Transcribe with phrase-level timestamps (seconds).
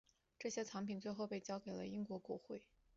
[0.39, 2.63] 这些藏品最后被交给了英国国会。